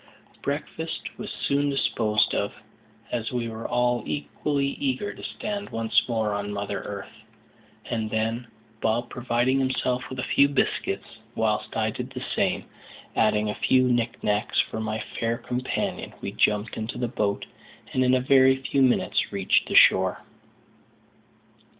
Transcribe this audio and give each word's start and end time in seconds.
Breakfast 0.41 1.15
was 1.19 1.29
soon 1.29 1.69
disposed 1.69 2.33
of, 2.33 2.55
as 3.11 3.31
we 3.31 3.47
were 3.47 3.67
all 3.67 4.01
equally 4.07 4.69
eager 4.79 5.13
to 5.13 5.23
stand 5.23 5.69
once 5.69 6.09
more 6.09 6.33
on 6.33 6.51
mother 6.51 6.79
earth; 6.81 7.13
and 7.85 8.09
then, 8.09 8.47
Bob 8.81 9.11
providing 9.11 9.59
himself 9.59 10.09
with 10.09 10.17
a 10.17 10.23
few 10.23 10.47
biscuits, 10.47 11.05
whilst 11.35 11.77
I 11.77 11.91
did 11.91 12.09
the 12.09 12.25
same, 12.35 12.65
adding 13.15 13.47
a 13.51 13.53
few 13.53 13.83
knick 13.93 14.23
knacks 14.23 14.59
for 14.59 14.79
my 14.79 15.03
fair 15.19 15.37
companion, 15.37 16.13
we 16.19 16.31
jumped 16.31 16.77
into 16.77 16.97
the 16.97 17.07
boat, 17.07 17.45
and 17.93 18.03
in 18.03 18.15
a 18.15 18.21
very 18.21 18.55
few 18.55 18.81
minutes 18.81 19.31
reached 19.31 19.67
the 19.67 19.75
shore. 19.75 20.23